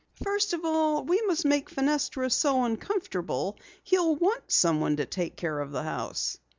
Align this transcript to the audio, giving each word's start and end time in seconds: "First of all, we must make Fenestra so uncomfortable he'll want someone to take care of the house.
"First 0.23 0.53
of 0.53 0.65
all, 0.65 1.03
we 1.03 1.21
must 1.27 1.45
make 1.45 1.69
Fenestra 1.69 2.31
so 2.31 2.63
uncomfortable 2.63 3.59
he'll 3.83 4.15
want 4.15 4.51
someone 4.51 4.95
to 4.95 5.05
take 5.05 5.35
care 5.35 5.59
of 5.59 5.71
the 5.71 5.83
house. 5.83 6.39